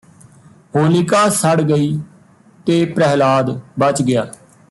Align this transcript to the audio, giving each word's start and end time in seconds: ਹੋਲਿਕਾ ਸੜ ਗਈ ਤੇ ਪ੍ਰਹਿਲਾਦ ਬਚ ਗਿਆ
ਹੋਲਿਕਾ 0.75 1.27
ਸੜ 1.29 1.61
ਗਈ 1.61 1.99
ਤੇ 2.67 2.83
ਪ੍ਰਹਿਲਾਦ 2.85 3.49
ਬਚ 3.79 4.01
ਗਿਆ 4.01 4.25